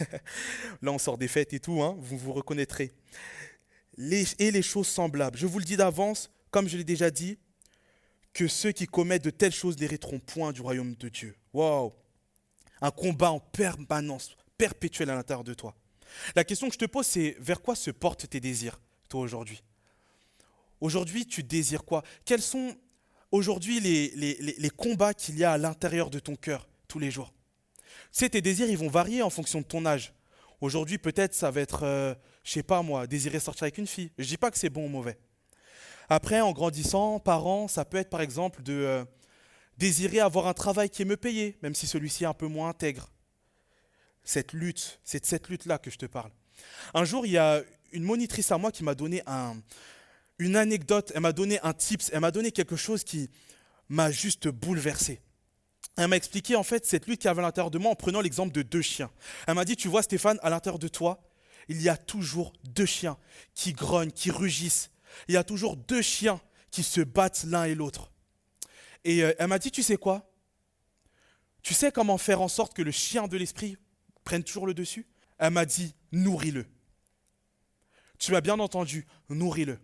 Là, 0.82 0.92
on 0.92 0.98
sort 0.98 1.18
des 1.18 1.28
fêtes 1.28 1.52
et 1.52 1.60
tout, 1.60 1.82
hein, 1.82 1.96
vous 2.00 2.18
vous 2.18 2.32
reconnaîtrez 2.32 2.92
et 4.38 4.50
les 4.50 4.62
choses 4.62 4.86
semblables. 4.86 5.36
Je 5.38 5.46
vous 5.46 5.58
le 5.58 5.64
dis 5.64 5.76
d'avance, 5.76 6.30
comme 6.50 6.68
je 6.68 6.76
l'ai 6.76 6.84
déjà 6.84 7.10
dit, 7.10 7.38
que 8.32 8.46
ceux 8.46 8.72
qui 8.72 8.86
commettent 8.86 9.24
de 9.24 9.30
telles 9.30 9.52
choses 9.52 9.78
n'hériteront 9.78 10.20
point 10.20 10.52
du 10.52 10.60
royaume 10.60 10.94
de 10.94 11.08
Dieu. 11.08 11.34
Waouh 11.52 11.92
Un 12.80 12.90
combat 12.90 13.32
en 13.32 13.40
permanence, 13.40 14.36
perpétuel 14.56 15.10
à 15.10 15.14
l'intérieur 15.14 15.44
de 15.44 15.54
toi. 15.54 15.74
La 16.36 16.44
question 16.44 16.68
que 16.68 16.74
je 16.74 16.78
te 16.78 16.84
pose, 16.84 17.06
c'est 17.06 17.36
vers 17.40 17.60
quoi 17.60 17.74
se 17.74 17.90
portent 17.90 18.28
tes 18.28 18.40
désirs, 18.40 18.80
toi, 19.08 19.20
aujourd'hui? 19.20 19.62
Aujourd'hui, 20.80 21.26
tu 21.26 21.42
désires 21.42 21.84
quoi? 21.84 22.04
Quels 22.24 22.42
sont 22.42 22.76
aujourd'hui 23.30 23.80
les, 23.80 24.70
combats 24.70 25.14
qu'il 25.14 25.38
y 25.38 25.44
a 25.44 25.52
à 25.52 25.58
l'intérieur 25.58 26.10
de 26.10 26.18
ton 26.18 26.36
cœur 26.36 26.68
tous 26.86 26.98
les 26.98 27.10
jours 27.10 27.32
Tu 27.84 27.92
sais, 28.12 28.30
tes 28.30 28.40
désirs, 28.40 28.68
ils 28.68 28.78
vont 28.78 28.88
varier 28.88 29.22
en 29.22 29.30
fonction 29.30 29.60
de 29.60 29.66
ton 29.66 29.84
âge. 29.86 30.14
Aujourd'hui, 30.60 30.98
peut-être, 30.98 31.34
ça 31.34 31.50
va 31.50 31.60
être, 31.60 31.84
euh, 31.84 32.14
je 32.42 32.52
sais 32.52 32.62
pas 32.62 32.82
moi, 32.82 33.06
désirer 33.06 33.38
sortir 33.38 33.64
avec 33.64 33.78
une 33.78 33.86
fille. 33.86 34.10
Je 34.18 34.26
dis 34.26 34.36
pas 34.36 34.50
que 34.50 34.58
c'est 34.58 34.70
bon 34.70 34.86
ou 34.86 34.88
mauvais. 34.88 35.18
Après, 36.08 36.40
en 36.40 36.52
grandissant, 36.52 37.20
parents, 37.20 37.68
ça 37.68 37.84
peut 37.84 37.98
être 37.98 38.10
par 38.10 38.22
exemple 38.22 38.62
de 38.62 38.72
euh, 38.72 39.04
désirer 39.76 40.20
avoir 40.20 40.46
un 40.46 40.54
travail 40.54 40.90
qui 40.90 41.02
est 41.02 41.04
me 41.04 41.16
payé, 41.16 41.58
même 41.62 41.74
si 41.74 41.86
celui-ci 41.86 42.24
est 42.24 42.26
un 42.26 42.34
peu 42.34 42.46
moins 42.46 42.70
intègre. 42.70 43.10
cette 44.24 44.52
lutte, 44.52 45.00
c'est 45.04 45.20
de 45.20 45.26
cette 45.26 45.48
lutte-là 45.48 45.78
que 45.78 45.90
je 45.90 45.98
te 45.98 46.06
parle. 46.06 46.30
Un 46.94 47.04
jour, 47.04 47.24
il 47.24 47.32
y 47.32 47.38
a 47.38 47.62
une 47.92 48.02
monitrice 48.02 48.50
à 48.50 48.58
moi 48.58 48.72
qui 48.72 48.84
m'a 48.84 48.94
donné 48.94 49.22
un, 49.26 49.56
une 50.38 50.56
anecdote, 50.56 51.12
elle 51.14 51.22
m'a 51.22 51.32
donné 51.32 51.60
un 51.62 51.72
tips, 51.72 52.10
elle 52.12 52.20
m'a 52.20 52.30
donné 52.30 52.52
quelque 52.52 52.76
chose 52.76 53.04
qui 53.04 53.30
m'a 53.88 54.10
juste 54.10 54.48
bouleversé. 54.48 55.20
Elle 55.96 56.08
m'a 56.08 56.16
expliqué 56.16 56.54
en 56.54 56.62
fait 56.62 56.86
cette 56.86 57.06
lutte 57.06 57.20
qu'il 57.20 57.28
y 57.28 57.30
avait 57.30 57.40
à 57.40 57.42
l'intérieur 57.42 57.70
de 57.70 57.78
moi 57.78 57.90
en 57.90 57.96
prenant 57.96 58.20
l'exemple 58.20 58.52
de 58.52 58.62
deux 58.62 58.82
chiens. 58.82 59.10
Elle 59.46 59.54
m'a 59.54 59.64
dit, 59.64 59.76
tu 59.76 59.88
vois 59.88 60.02
Stéphane, 60.02 60.38
à 60.42 60.50
l'intérieur 60.50 60.78
de 60.78 60.88
toi, 60.88 61.20
il 61.68 61.82
y 61.82 61.88
a 61.88 61.96
toujours 61.96 62.52
deux 62.64 62.86
chiens 62.86 63.18
qui 63.54 63.72
grognent, 63.72 64.12
qui 64.12 64.30
rugissent. 64.30 64.90
Il 65.26 65.34
y 65.34 65.36
a 65.36 65.44
toujours 65.44 65.76
deux 65.76 66.02
chiens 66.02 66.40
qui 66.70 66.82
se 66.82 67.00
battent 67.00 67.44
l'un 67.44 67.64
et 67.64 67.74
l'autre. 67.74 68.12
Et 69.04 69.24
euh, 69.24 69.32
elle 69.38 69.48
m'a 69.48 69.58
dit, 69.58 69.70
tu 69.70 69.82
sais 69.82 69.96
quoi? 69.96 70.30
Tu 71.62 71.74
sais 71.74 71.90
comment 71.90 72.18
faire 72.18 72.40
en 72.40 72.48
sorte 72.48 72.74
que 72.74 72.82
le 72.82 72.90
chien 72.90 73.26
de 73.26 73.36
l'esprit 73.36 73.76
prenne 74.24 74.44
toujours 74.44 74.66
le 74.66 74.74
dessus? 74.74 75.06
Elle 75.38 75.52
m'a 75.52 75.64
dit, 75.64 75.94
nourris-le. 76.12 76.66
Tu 78.18 78.32
m'as 78.32 78.40
bien 78.40 78.58
entendu, 78.58 79.06
nourris-le. 79.28 79.78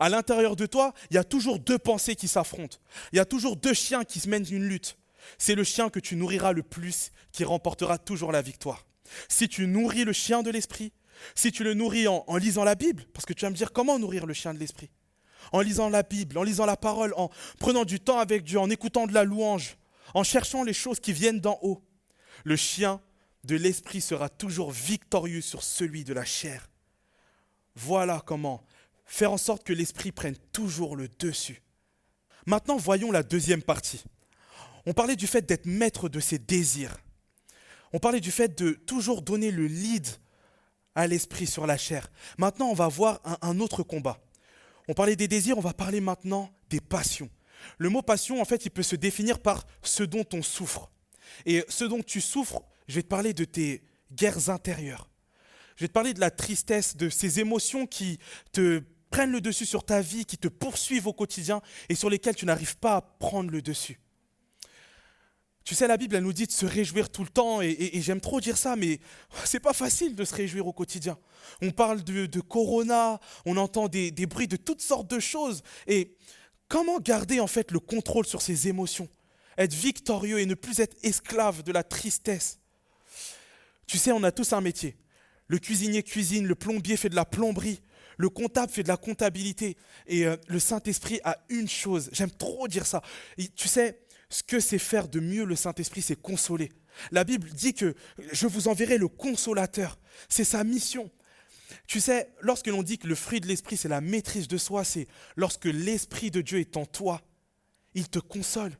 À 0.00 0.08
l'intérieur 0.08 0.56
de 0.56 0.66
toi, 0.66 0.92
il 1.10 1.14
y 1.14 1.18
a 1.18 1.24
toujours 1.24 1.58
deux 1.58 1.78
pensées 1.78 2.16
qui 2.16 2.28
s'affrontent. 2.28 2.78
Il 3.12 3.16
y 3.16 3.20
a 3.20 3.24
toujours 3.24 3.56
deux 3.56 3.74
chiens 3.74 4.04
qui 4.04 4.20
se 4.20 4.28
mènent 4.28 4.46
une 4.50 4.64
lutte. 4.64 4.96
C'est 5.38 5.54
le 5.54 5.64
chien 5.64 5.88
que 5.90 6.00
tu 6.00 6.16
nourriras 6.16 6.52
le 6.52 6.62
plus 6.62 7.12
qui 7.32 7.44
remportera 7.44 7.98
toujours 7.98 8.32
la 8.32 8.42
victoire. 8.42 8.86
Si 9.28 9.48
tu 9.48 9.66
nourris 9.66 10.04
le 10.04 10.12
chien 10.12 10.42
de 10.42 10.50
l'esprit, 10.50 10.92
si 11.34 11.52
tu 11.52 11.64
le 11.64 11.74
nourris 11.74 12.08
en, 12.08 12.24
en, 12.26 12.36
lisant 12.36 12.64
la 12.64 12.74
Bible, 12.74 13.04
parce 13.12 13.26
que 13.26 13.32
tu 13.32 13.44
vas 13.44 13.50
me 13.50 13.56
dire 13.56 13.72
comment 13.72 13.98
nourrir 13.98 14.26
le 14.26 14.34
chien 14.34 14.54
de 14.54 14.58
l'esprit? 14.58 14.90
En 15.52 15.60
lisant 15.60 15.88
la 15.88 16.02
Bible, 16.02 16.38
en 16.38 16.42
lisant 16.42 16.66
la 16.66 16.76
parole, 16.76 17.12
en 17.16 17.30
prenant 17.58 17.84
du 17.84 18.00
temps 18.00 18.18
avec 18.18 18.44
Dieu, 18.44 18.58
en 18.58 18.70
écoutant 18.70 19.06
de 19.06 19.12
la 19.12 19.24
louange, 19.24 19.76
en 20.14 20.24
cherchant 20.24 20.62
les 20.62 20.72
choses 20.72 21.00
qui 21.00 21.12
viennent 21.12 21.40
d'en 21.40 21.58
haut. 21.62 21.82
Le 22.44 22.56
chien 22.56 23.00
de 23.44 23.56
l'esprit 23.56 24.00
sera 24.00 24.28
toujours 24.28 24.70
victorieux 24.70 25.40
sur 25.40 25.62
celui 25.62 26.04
de 26.04 26.14
la 26.14 26.24
chair. 26.24 26.68
Voilà 27.74 28.22
comment 28.24 28.64
faire 29.04 29.32
en 29.32 29.38
sorte 29.38 29.64
que 29.64 29.72
l'esprit 29.72 30.12
prenne 30.12 30.36
toujours 30.52 30.96
le 30.96 31.08
dessus. 31.18 31.62
Maintenant, 32.46 32.76
voyons 32.76 33.12
la 33.12 33.22
deuxième 33.22 33.62
partie. 33.62 34.04
On 34.86 34.92
parlait 34.92 35.16
du 35.16 35.26
fait 35.26 35.42
d'être 35.42 35.66
maître 35.66 36.08
de 36.08 36.20
ses 36.20 36.38
désirs. 36.38 36.96
On 37.92 37.98
parlait 37.98 38.20
du 38.20 38.30
fait 38.30 38.58
de 38.58 38.72
toujours 38.72 39.22
donner 39.22 39.50
le 39.50 39.66
lead 39.66 40.08
à 40.94 41.06
l'esprit 41.06 41.46
sur 41.46 41.66
la 41.66 41.76
chair. 41.76 42.10
Maintenant, 42.38 42.68
on 42.68 42.74
va 42.74 42.88
voir 42.88 43.20
un, 43.42 43.60
autre 43.60 43.82
combat. 43.82 44.18
On 44.88 44.94
parlait 44.94 45.16
des 45.16 45.28
désirs, 45.28 45.58
on 45.58 45.62
va 45.62 45.72
parler 45.72 46.00
maintenant 46.00 46.50
des 46.68 46.80
passions. 46.80 47.30
Le 47.78 47.88
mot 47.88 48.02
passion, 48.02 48.40
en 48.40 48.44
fait, 48.44 48.64
il 48.66 48.70
peut 48.70 48.82
se 48.82 48.96
définir 48.96 49.38
par 49.38 49.66
ce 49.82 50.02
dont 50.02 50.26
on 50.32 50.42
souffre. 50.42 50.90
Et 51.46 51.64
ce 51.68 51.84
dont 51.84 52.02
tu 52.02 52.20
souffres, 52.20 52.62
je 52.88 52.96
vais 52.96 53.02
te 53.02 53.08
parler 53.08 53.34
de 53.34 53.44
tes 53.44 53.84
guerres 54.10 54.50
intérieures. 54.50 55.08
Je 55.76 55.84
vais 55.84 55.88
te 55.88 55.92
parler 55.92 56.14
de 56.14 56.20
la 56.20 56.30
tristesse, 56.30 56.96
de 56.96 57.08
ces 57.08 57.40
émotions 57.40 57.86
qui 57.86 58.18
te 58.52 58.82
prennent 59.10 59.32
le 59.32 59.40
dessus 59.40 59.66
sur 59.66 59.84
ta 59.84 60.00
vie, 60.00 60.24
qui 60.24 60.38
te 60.38 60.48
poursuivent 60.48 61.06
au 61.06 61.12
quotidien 61.12 61.60
et 61.88 61.94
sur 61.94 62.10
lesquelles 62.10 62.34
tu 62.34 62.46
n'arrives 62.46 62.78
pas 62.78 62.96
à 62.96 63.00
prendre 63.00 63.50
le 63.50 63.62
dessus. 63.62 64.00
Tu 65.64 65.76
sais, 65.76 65.86
la 65.86 65.96
Bible, 65.96 66.16
elle 66.16 66.24
nous 66.24 66.32
dit 66.32 66.46
de 66.46 66.52
se 66.52 66.66
réjouir 66.66 67.08
tout 67.08 67.22
le 67.22 67.28
temps, 67.28 67.62
et, 67.62 67.92
j'aime 68.00 68.20
trop 68.20 68.40
dire 68.40 68.56
ça, 68.56 68.74
mais 68.74 68.98
c'est 69.44 69.60
pas 69.60 69.72
facile 69.72 70.16
de 70.16 70.24
se 70.24 70.34
réjouir 70.34 70.66
au 70.66 70.72
quotidien. 70.72 71.16
On 71.60 71.70
parle 71.70 72.02
de, 72.02 72.26
de 72.26 72.40
corona, 72.40 73.20
on 73.46 73.56
entend 73.56 73.88
des, 73.88 74.10
des, 74.10 74.26
bruits 74.26 74.48
de 74.48 74.56
toutes 74.56 74.80
sortes 74.80 75.08
de 75.08 75.20
choses, 75.20 75.62
et 75.86 76.16
comment 76.68 76.98
garder 76.98 77.38
en 77.38 77.46
fait 77.46 77.70
le 77.70 77.78
contrôle 77.78 78.26
sur 78.26 78.42
ses 78.42 78.66
émotions, 78.66 79.08
être 79.56 79.74
victorieux 79.74 80.40
et 80.40 80.46
ne 80.46 80.54
plus 80.54 80.80
être 80.80 80.96
esclave 81.04 81.62
de 81.62 81.70
la 81.70 81.84
tristesse. 81.84 82.58
Tu 83.86 83.98
sais, 83.98 84.10
on 84.10 84.24
a 84.24 84.32
tous 84.32 84.52
un 84.52 84.60
métier. 84.60 84.96
Le 85.52 85.58
cuisinier 85.58 86.02
cuisine, 86.02 86.46
le 86.46 86.54
plombier 86.54 86.96
fait 86.96 87.10
de 87.10 87.14
la 87.14 87.26
plomberie, 87.26 87.82
le 88.16 88.30
comptable 88.30 88.72
fait 88.72 88.84
de 88.84 88.88
la 88.88 88.96
comptabilité, 88.96 89.76
et 90.06 90.24
euh, 90.26 90.34
le 90.48 90.58
Saint-Esprit 90.58 91.20
a 91.24 91.44
une 91.50 91.68
chose. 91.68 92.08
J'aime 92.12 92.30
trop 92.30 92.68
dire 92.68 92.86
ça. 92.86 93.02
Tu 93.54 93.68
sais, 93.68 94.00
ce 94.30 94.42
que 94.42 94.60
c'est 94.60 94.78
faire 94.78 95.08
de 95.08 95.20
mieux 95.20 95.44
le 95.44 95.54
Saint-Esprit, 95.54 96.00
c'est 96.00 96.16
consoler. 96.16 96.72
La 97.10 97.24
Bible 97.24 97.50
dit 97.50 97.74
que 97.74 97.94
je 98.32 98.46
vous 98.46 98.66
enverrai 98.66 98.96
le 98.96 99.08
consolateur. 99.08 99.98
C'est 100.30 100.44
sa 100.44 100.64
mission. 100.64 101.10
Tu 101.86 102.00
sais, 102.00 102.32
lorsque 102.40 102.68
l'on 102.68 102.82
dit 102.82 102.96
que 102.96 103.06
le 103.06 103.14
fruit 103.14 103.42
de 103.42 103.46
l'Esprit, 103.46 103.76
c'est 103.76 103.90
la 103.90 104.00
maîtrise 104.00 104.48
de 104.48 104.56
soi, 104.56 104.84
c'est 104.84 105.06
lorsque 105.36 105.66
l'Esprit 105.66 106.30
de 106.30 106.40
Dieu 106.40 106.60
est 106.60 106.78
en 106.78 106.86
toi, 106.86 107.20
il 107.92 108.08
te 108.08 108.20
console. 108.20 108.72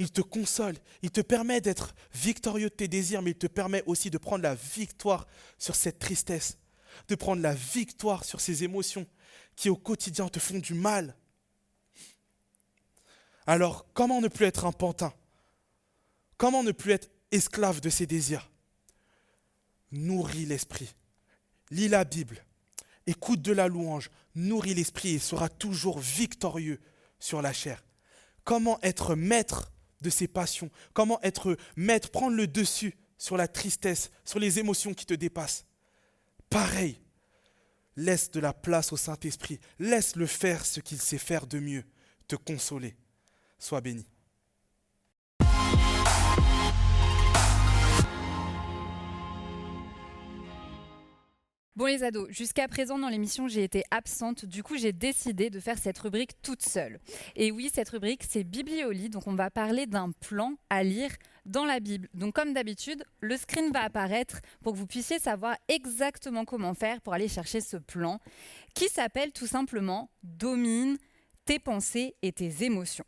Il 0.00 0.10
te 0.10 0.22
console. 0.22 0.76
Il 1.02 1.10
te 1.10 1.20
permet 1.20 1.60
d'être 1.60 1.94
victorieux 2.14 2.70
de 2.70 2.74
tes 2.74 2.88
désirs, 2.88 3.20
mais 3.20 3.32
il 3.32 3.38
te 3.38 3.46
permet 3.46 3.82
aussi 3.84 4.08
de 4.08 4.16
prendre 4.16 4.42
la 4.42 4.54
victoire 4.54 5.26
sur 5.58 5.76
cette 5.76 5.98
tristesse, 5.98 6.56
de 7.08 7.14
prendre 7.14 7.42
la 7.42 7.54
victoire 7.54 8.24
sur 8.24 8.40
ces 8.40 8.64
émotions 8.64 9.06
qui 9.56 9.68
au 9.68 9.76
quotidien 9.76 10.28
te 10.28 10.38
font 10.38 10.58
du 10.58 10.72
mal. 10.72 11.14
Alors, 13.46 13.86
comment 13.92 14.22
ne 14.22 14.28
plus 14.28 14.46
être 14.46 14.64
un 14.64 14.72
pantin? 14.72 15.12
Comment 16.38 16.62
ne 16.62 16.72
plus 16.72 16.92
être 16.92 17.10
esclave 17.30 17.82
de 17.82 17.90
ses 17.90 18.06
désirs? 18.06 18.50
Nourris 19.92 20.46
l'esprit. 20.46 20.94
Lis 21.70 21.88
la 21.88 22.04
Bible. 22.04 22.42
Écoute 23.06 23.42
de 23.42 23.52
la 23.52 23.68
louange. 23.68 24.10
Nourris 24.34 24.72
l'esprit 24.72 25.16
et 25.16 25.18
sera 25.18 25.50
toujours 25.50 25.98
victorieux 25.98 26.80
sur 27.18 27.42
la 27.42 27.52
chair. 27.52 27.84
Comment 28.44 28.80
être 28.80 29.14
maître 29.14 29.70
de 30.00 30.10
ses 30.10 30.28
passions 30.28 30.70
Comment 30.92 31.20
être 31.22 31.56
maître, 31.76 32.10
prendre 32.10 32.36
le 32.36 32.46
dessus 32.46 32.94
sur 33.18 33.36
la 33.36 33.48
tristesse, 33.48 34.10
sur 34.24 34.38
les 34.38 34.58
émotions 34.58 34.94
qui 34.94 35.06
te 35.06 35.14
dépassent 35.14 35.66
Pareil. 36.48 37.00
Laisse 37.96 38.30
de 38.30 38.40
la 38.40 38.52
place 38.52 38.92
au 38.92 38.96
Saint-Esprit. 38.96 39.60
Laisse-le 39.78 40.26
faire 40.26 40.64
ce 40.64 40.80
qu'il 40.80 41.00
sait 41.00 41.18
faire 41.18 41.46
de 41.46 41.58
mieux, 41.58 41.84
te 42.28 42.36
consoler. 42.36 42.96
Sois 43.58 43.80
béni. 43.80 44.06
Bon 51.80 51.86
les 51.86 52.04
ados, 52.04 52.28
jusqu'à 52.28 52.68
présent 52.68 52.98
dans 52.98 53.08
l'émission 53.08 53.48
j'ai 53.48 53.64
été 53.64 53.84
absente, 53.90 54.44
du 54.44 54.62
coup 54.62 54.76
j'ai 54.76 54.92
décidé 54.92 55.48
de 55.48 55.58
faire 55.60 55.78
cette 55.78 55.96
rubrique 55.96 56.32
toute 56.42 56.60
seule. 56.60 57.00
Et 57.36 57.50
oui, 57.50 57.70
cette 57.72 57.88
rubrique 57.88 58.22
c'est 58.28 58.44
Bibliolie, 58.44 59.08
donc 59.08 59.26
on 59.26 59.34
va 59.34 59.48
parler 59.48 59.86
d'un 59.86 60.10
plan 60.10 60.56
à 60.68 60.82
lire 60.82 61.08
dans 61.46 61.64
la 61.64 61.80
Bible. 61.80 62.10
Donc 62.12 62.34
comme 62.34 62.52
d'habitude, 62.52 63.02
le 63.20 63.34
screen 63.38 63.72
va 63.72 63.80
apparaître 63.80 64.42
pour 64.60 64.74
que 64.74 64.78
vous 64.78 64.86
puissiez 64.86 65.18
savoir 65.18 65.56
exactement 65.68 66.44
comment 66.44 66.74
faire 66.74 67.00
pour 67.00 67.14
aller 67.14 67.28
chercher 67.28 67.62
ce 67.62 67.78
plan 67.78 68.20
qui 68.74 68.90
s'appelle 68.90 69.32
tout 69.32 69.46
simplement 69.46 70.10
Domine 70.22 70.98
tes 71.46 71.58
pensées 71.58 72.14
et 72.20 72.32
tes 72.32 72.62
émotions. 72.62 73.06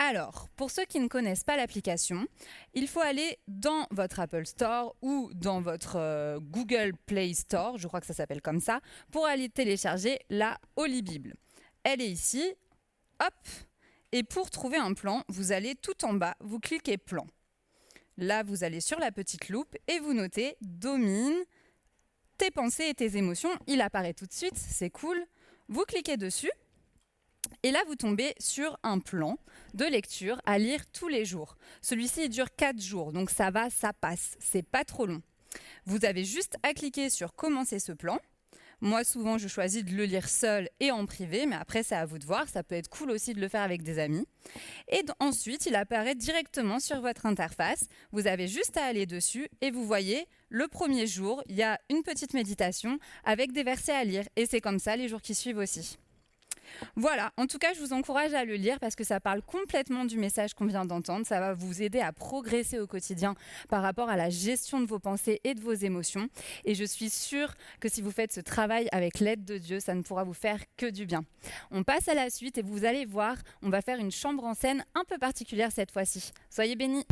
Alors, 0.00 0.48
pour 0.54 0.70
ceux 0.70 0.84
qui 0.84 1.00
ne 1.00 1.08
connaissent 1.08 1.42
pas 1.42 1.56
l'application, 1.56 2.28
il 2.72 2.86
faut 2.86 3.00
aller 3.00 3.36
dans 3.48 3.84
votre 3.90 4.20
Apple 4.20 4.46
Store 4.46 4.94
ou 5.02 5.28
dans 5.34 5.60
votre 5.60 5.96
euh, 5.96 6.38
Google 6.40 6.92
Play 7.06 7.34
Store, 7.34 7.78
je 7.78 7.88
crois 7.88 8.00
que 8.00 8.06
ça 8.06 8.14
s'appelle 8.14 8.40
comme 8.40 8.60
ça, 8.60 8.80
pour 9.10 9.26
aller 9.26 9.48
télécharger 9.48 10.20
la 10.30 10.56
Holy 10.76 11.02
Bible. 11.02 11.34
Elle 11.82 12.00
est 12.00 12.10
ici, 12.10 12.44
hop, 13.20 13.34
et 14.12 14.22
pour 14.22 14.50
trouver 14.50 14.76
un 14.76 14.94
plan, 14.94 15.24
vous 15.26 15.50
allez 15.50 15.74
tout 15.74 16.04
en 16.04 16.12
bas, 16.12 16.36
vous 16.38 16.60
cliquez 16.60 16.96
plan. 16.96 17.26
Là, 18.16 18.44
vous 18.44 18.62
allez 18.62 18.80
sur 18.80 19.00
la 19.00 19.10
petite 19.10 19.48
loupe 19.48 19.76
et 19.88 19.98
vous 19.98 20.14
notez 20.14 20.56
domine 20.60 21.34
tes 22.36 22.52
pensées 22.52 22.86
et 22.90 22.94
tes 22.94 23.16
émotions. 23.16 23.50
Il 23.66 23.80
apparaît 23.80 24.14
tout 24.14 24.26
de 24.26 24.32
suite, 24.32 24.56
c'est 24.56 24.90
cool. 24.90 25.20
Vous 25.68 25.82
cliquez 25.82 26.16
dessus 26.16 26.52
et 27.62 27.70
là, 27.70 27.82
vous 27.86 27.96
tombez 27.96 28.34
sur 28.38 28.78
un 28.82 28.98
plan 28.98 29.38
de 29.74 29.84
lecture 29.84 30.40
à 30.46 30.58
lire 30.58 30.84
tous 30.92 31.08
les 31.08 31.24
jours. 31.24 31.56
Celui-ci 31.82 32.28
dure 32.28 32.54
4 32.56 32.80
jours, 32.80 33.12
donc 33.12 33.30
ça 33.30 33.50
va, 33.50 33.70
ça 33.70 33.92
passe. 33.92 34.36
C'est 34.38 34.62
pas 34.62 34.84
trop 34.84 35.06
long. 35.06 35.22
Vous 35.86 36.04
avez 36.04 36.24
juste 36.24 36.56
à 36.62 36.74
cliquer 36.74 37.10
sur 37.10 37.34
commencer 37.34 37.78
ce 37.78 37.92
plan. 37.92 38.18
Moi, 38.80 39.02
souvent, 39.02 39.38
je 39.38 39.48
choisis 39.48 39.84
de 39.84 39.90
le 39.90 40.04
lire 40.04 40.28
seul 40.28 40.68
et 40.78 40.92
en 40.92 41.04
privé, 41.04 41.46
mais 41.46 41.56
après, 41.56 41.82
c'est 41.82 41.96
à 41.96 42.06
vous 42.06 42.18
de 42.18 42.24
voir. 42.24 42.48
Ça 42.48 42.62
peut 42.62 42.76
être 42.76 42.88
cool 42.88 43.10
aussi 43.10 43.34
de 43.34 43.40
le 43.40 43.48
faire 43.48 43.62
avec 43.62 43.82
des 43.82 43.98
amis. 43.98 44.24
Et 44.88 45.02
ensuite, 45.18 45.66
il 45.66 45.74
apparaît 45.74 46.14
directement 46.14 46.78
sur 46.78 47.00
votre 47.00 47.26
interface. 47.26 47.88
Vous 48.12 48.28
avez 48.28 48.46
juste 48.46 48.76
à 48.76 48.84
aller 48.84 49.04
dessus 49.04 49.48
et 49.60 49.72
vous 49.72 49.84
voyez, 49.84 50.28
le 50.48 50.68
premier 50.68 51.08
jour, 51.08 51.42
il 51.48 51.56
y 51.56 51.64
a 51.64 51.80
une 51.90 52.04
petite 52.04 52.34
méditation 52.34 53.00
avec 53.24 53.50
des 53.52 53.64
versets 53.64 53.92
à 53.92 54.04
lire. 54.04 54.28
Et 54.36 54.46
c'est 54.46 54.60
comme 54.60 54.78
ça 54.78 54.94
les 54.94 55.08
jours 55.08 55.22
qui 55.22 55.34
suivent 55.34 55.58
aussi. 55.58 55.98
Voilà, 56.96 57.32
en 57.36 57.46
tout 57.46 57.58
cas, 57.58 57.72
je 57.74 57.80
vous 57.80 57.92
encourage 57.92 58.34
à 58.34 58.44
le 58.44 58.54
lire 58.54 58.78
parce 58.80 58.94
que 58.94 59.04
ça 59.04 59.20
parle 59.20 59.42
complètement 59.42 60.04
du 60.04 60.18
message 60.18 60.54
qu'on 60.54 60.66
vient 60.66 60.84
d'entendre. 60.84 61.26
Ça 61.26 61.40
va 61.40 61.54
vous 61.54 61.82
aider 61.82 62.00
à 62.00 62.12
progresser 62.12 62.78
au 62.78 62.86
quotidien 62.86 63.34
par 63.68 63.82
rapport 63.82 64.08
à 64.08 64.16
la 64.16 64.30
gestion 64.30 64.80
de 64.80 64.86
vos 64.86 64.98
pensées 64.98 65.40
et 65.44 65.54
de 65.54 65.60
vos 65.60 65.72
émotions. 65.72 66.28
Et 66.64 66.74
je 66.74 66.84
suis 66.84 67.10
sûre 67.10 67.54
que 67.80 67.88
si 67.88 68.02
vous 68.02 68.10
faites 68.10 68.32
ce 68.32 68.40
travail 68.40 68.88
avec 68.92 69.20
l'aide 69.20 69.44
de 69.44 69.58
Dieu, 69.58 69.80
ça 69.80 69.94
ne 69.94 70.02
pourra 70.02 70.24
vous 70.24 70.34
faire 70.34 70.60
que 70.76 70.86
du 70.86 71.06
bien. 71.06 71.24
On 71.70 71.82
passe 71.82 72.08
à 72.08 72.14
la 72.14 72.30
suite 72.30 72.58
et 72.58 72.62
vous 72.62 72.84
allez 72.84 73.04
voir, 73.04 73.36
on 73.62 73.70
va 73.70 73.82
faire 73.82 73.98
une 73.98 74.12
chambre 74.12 74.44
en 74.44 74.54
scène 74.54 74.84
un 74.94 75.04
peu 75.04 75.18
particulière 75.18 75.70
cette 75.72 75.90
fois-ci. 75.90 76.32
Soyez 76.50 76.76
bénis. 76.76 77.04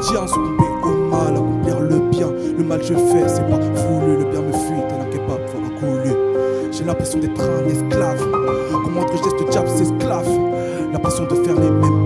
Quotidien, 0.00 0.26
succomber 0.26 0.64
au 0.82 1.08
mal, 1.10 1.34
accomplir 1.34 1.80
le 1.80 1.98
bien. 2.10 2.28
Le 2.58 2.64
mal 2.64 2.82
je 2.82 2.94
fais, 2.94 3.28
c'est 3.28 3.48
pas 3.48 3.58
voulu, 3.58 4.16
le 4.16 4.24
bien 4.30 4.40
me 4.40 4.52
fuit, 4.52 4.82
tel 4.88 5.00
un 5.00 5.10
kebab 5.10 5.40
pour 5.46 5.60
un 5.60 5.70
coulu. 5.78 6.14
J'ai 6.72 6.84
l'impression 6.84 7.18
d'être 7.18 7.40
un 7.40 7.66
esclave, 7.68 8.26
comment 8.84 9.06
je 9.08 9.22
geste 9.22 9.50
diable 9.50 9.68
s'esclave. 9.68 10.28
L'impression 10.92 11.24
de 11.24 11.34
faire 11.34 11.54
les 11.54 11.70
mêmes 11.70 11.99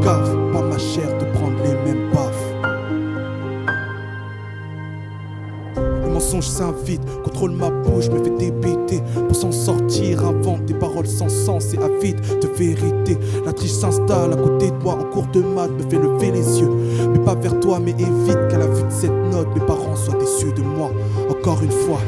Le 6.45 6.51
mensonge 6.51 6.59
s'invite, 6.59 7.01
contrôle 7.23 7.53
ma 7.53 7.71
bouche, 7.71 8.09
me 8.09 8.23
fait 8.23 8.37
débiter. 8.37 9.03
Pour 9.29 9.37
s'en 9.37 9.51
sortir, 9.51 10.25
invente 10.25 10.65
des 10.67 10.75
paroles 10.75 11.07
sans 11.07 11.29
sens 11.29 11.73
et 11.73 11.79
avide 11.79 12.21
de 12.41 12.49
vérité. 12.49 13.17
La 13.47 13.53
triche 13.53 13.73
s'installe 13.73 14.33
à 14.33 14.37
côté 14.37 14.71
de 14.71 14.77
moi, 14.83 14.95
en 14.95 15.05
cours 15.05 15.27
de 15.29 15.41
maths, 15.41 15.71
me 15.71 15.89
fait 15.89 15.99
lever 15.99 16.31
les 16.33 16.61
yeux. 16.61 16.71
Mais 17.13 17.19
pas 17.21 17.35
vers 17.35 17.59
toi, 17.61 17.79
mais 17.83 17.93
évite 17.93 18.49
qu'à 18.51 18.59
la 18.59 18.67
vue 18.67 18.83
de 18.83 18.91
cette 18.91 19.33
note, 19.33 19.49
mes 19.55 19.65
parents 19.65 19.97
soient 19.97 20.19
déçus 20.19 20.53
de 20.53 20.63
moi. 20.63 20.91
Encore 21.31 21.63
une 21.63 21.71
fois, 21.71 22.01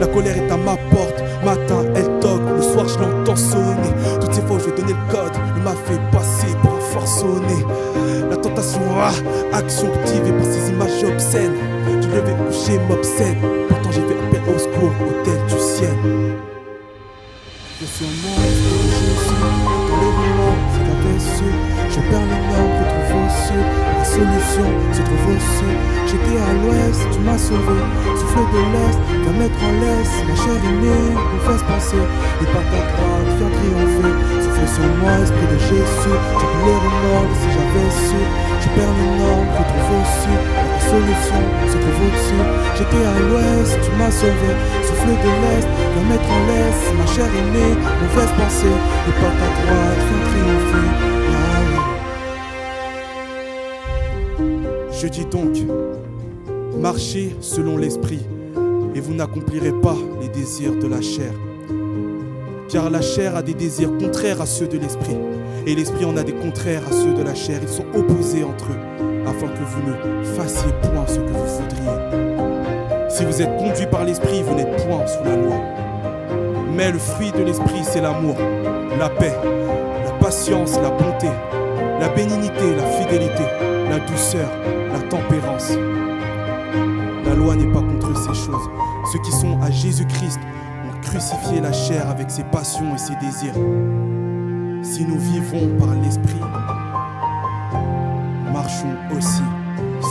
la 0.00 0.06
colère 0.06 0.36
est 0.36 0.50
à 0.50 0.56
ma 0.56 0.76
porte. 0.90 1.22
Matin, 1.44 1.84
elle 1.96 2.20
toque. 2.20 2.42
Le 2.54 2.62
soir, 2.62 2.86
je 2.86 2.98
l'entends 2.98 3.36
sonner. 3.36 3.92
Toutes 4.20 4.34
ces 4.34 4.42
fois, 4.42 4.58
je 4.58 4.70
vais 4.70 4.76
donner 4.76 4.92
le 4.92 5.12
code. 5.12 5.32
Il 5.56 5.62
m'a 5.62 5.74
fait 5.74 6.00
passer 6.12 6.54
pour 6.62 6.77
La 8.30 8.36
tentation, 8.36 8.80
ah, 8.98 9.12
action 9.52 9.92
activée 9.92 10.32
par 10.32 10.46
ces 10.46 10.70
images 10.70 11.04
obscènes. 11.04 11.54
Du 12.00 12.08
lever 12.08 12.32
coucher 12.46 12.78
m'obsède. 12.88 13.36
Pourtant, 13.68 13.90
j'ai 13.92 14.00
fait 14.00 14.16
appel 14.18 14.54
au 14.54 14.58
secours, 14.58 14.92
hôtel 15.00 15.38
du 15.46 15.58
ciel. 15.58 15.96
Je 17.80 17.84
un 17.84 18.08
monstre, 18.24 18.68
je 18.88 19.14
suis 19.22 19.36
dans 19.38 20.00
les 20.00 20.12
romans, 20.16 20.58
c'est. 21.18 21.54
Je 21.90 22.00
perds 22.08 22.28
le 22.32 22.38
nord, 22.50 22.70
retrouve 22.80 23.16
au 23.16 23.28
sud. 23.46 23.68
La 23.98 24.04
solution 24.04 24.68
se 24.92 25.02
trouve 25.02 25.26
au 25.28 25.38
sud. 25.38 25.78
J'étais 26.06 26.38
à 26.40 26.52
l'ouest, 26.54 27.00
tu 27.12 27.20
m'as 27.20 27.38
sauvé. 27.38 27.78
Souffle 28.16 28.46
de 28.52 28.62
l'est, 28.72 28.98
viens 29.22 29.36
mettre 29.38 29.60
en 29.62 29.72
laisse. 29.80 30.14
Ma 30.26 30.34
chère 30.36 30.64
aimée, 30.64 31.14
nous 31.14 31.42
fasse 31.44 31.62
penser. 31.62 32.02
Et 32.42 32.46
par 32.46 32.64
de 44.26 45.32
l'est, 45.42 45.68
viens 45.94 46.08
mettre 46.08 46.30
en. 46.30 46.94
Ma 46.98 47.06
chère 47.06 47.32
penser. 48.36 48.74
Et 49.08 49.12
par 49.20 49.32
ta 49.32 49.48
droite. 49.62 50.08
Je 55.00 55.06
dis 55.06 55.26
donc, 55.26 55.56
marchez 56.76 57.36
selon 57.40 57.76
l'esprit, 57.76 58.26
et 58.96 59.00
vous 59.00 59.14
n'accomplirez 59.14 59.70
pas 59.70 59.94
les 60.20 60.28
désirs 60.28 60.74
de 60.74 60.88
la 60.88 61.00
chair. 61.00 61.30
Car 62.68 62.90
la 62.90 63.00
chair 63.00 63.36
a 63.36 63.42
des 63.42 63.54
désirs 63.54 63.96
contraires 63.96 64.40
à 64.40 64.46
ceux 64.46 64.66
de 64.66 64.76
l'esprit, 64.76 65.16
et 65.66 65.76
l'esprit 65.76 66.04
en 66.04 66.16
a 66.16 66.24
des 66.24 66.32
contraires 66.32 66.82
à 66.88 66.92
ceux 66.92 67.14
de 67.14 67.22
la 67.22 67.36
chair. 67.36 67.60
Ils 67.62 67.68
sont 67.68 67.86
opposés 67.94 68.42
entre 68.42 68.70
eux, 68.72 69.24
afin 69.24 69.46
que 69.46 69.62
vous 69.62 69.82
ne 69.88 70.24
fassiez 70.24 70.72
point 70.82 71.06
ce 71.06 71.20
que 71.20 71.30
vous 71.30 71.46
voudriez. 71.46 72.97
Si 73.08 73.24
vous 73.24 73.40
êtes 73.40 73.56
conduit 73.56 73.86
par 73.86 74.04
l'esprit, 74.04 74.42
vous 74.42 74.54
n'êtes 74.54 74.86
point 74.86 75.06
sous 75.06 75.24
la 75.24 75.36
loi. 75.36 75.56
Mais 76.74 76.92
le 76.92 76.98
fruit 76.98 77.32
de 77.32 77.42
l'esprit, 77.42 77.82
c'est 77.82 78.02
l'amour, 78.02 78.36
la 78.98 79.08
paix, 79.08 79.34
la 80.04 80.12
patience, 80.20 80.78
la 80.80 80.90
bonté, 80.90 81.28
la 82.00 82.08
bénignité, 82.10 82.76
la 82.76 82.84
fidélité, 82.84 83.42
la 83.88 83.98
douceur, 84.00 84.48
la 84.92 85.00
tempérance. 85.08 85.72
La 87.24 87.34
loi 87.34 87.56
n'est 87.56 87.72
pas 87.72 87.80
contre 87.80 88.14
ces 88.16 88.34
choses. 88.34 88.70
Ceux 89.12 89.20
qui 89.20 89.32
sont 89.32 89.58
à 89.62 89.70
Jésus-Christ 89.70 90.38
ont 90.86 91.00
crucifié 91.00 91.60
la 91.60 91.72
chair 91.72 92.08
avec 92.10 92.30
ses 92.30 92.44
passions 92.44 92.94
et 92.94 92.98
ses 92.98 93.16
désirs. 93.16 93.54
Si 94.82 95.04
nous 95.04 95.18
vivons 95.18 95.76
par 95.78 95.94
l'esprit, 95.94 96.40
marchons 98.52 98.94
aussi 99.16 99.42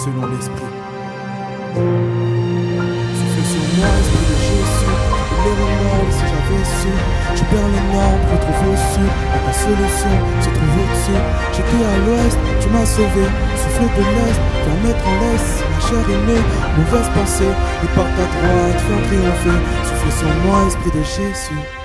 selon 0.03 0.27
l'esprit. 0.27 2.16
Moi, 3.77 3.85
esprit 3.85 4.25
de 4.25 4.37
Jésus. 4.41 4.89
Les 5.45 5.53
remords, 5.53 6.09
si 6.09 6.25
j'avais 6.25 6.65
su. 6.65 6.89
Je 7.37 7.43
perds 7.45 7.69
le 7.75 7.81
nord, 7.93 8.17
retrouve 8.33 8.73
au 8.73 8.77
sud. 8.89 9.11
Et 9.35 9.41
ta 9.45 9.53
solution 9.53 10.13
se 10.41 10.49
trouve 10.49 10.75
au-dessus. 10.81 11.21
J'étais 11.53 11.85
à 11.85 11.97
l'ouest, 12.01 12.39
tu 12.59 12.69
m'as 12.69 12.85
sauvé. 12.85 13.25
Souffle 13.61 13.85
de 13.97 14.03
l'est, 14.17 14.39
viens 14.65 14.79
mettre 14.81 15.05
en 15.07 15.15
laisse. 15.21 15.61
Ma 15.61 15.79
chère 15.85 16.09
aimée, 16.09 16.41
mauvaise 16.75 17.09
pensée. 17.13 17.53
Et 17.83 17.89
par 17.93 18.09
ta 18.17 18.25
droite, 18.33 18.81
viens 18.89 19.01
triompher. 19.05 19.59
Souffle 19.85 20.11
sur 20.25 20.33
moi, 20.45 20.65
esprit 20.65 20.91
de 20.97 21.03
Jésus. 21.03 21.76